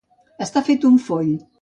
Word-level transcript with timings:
Estar 0.45 0.65
fet 0.71 0.89
un 0.91 0.99
foll. 1.09 1.33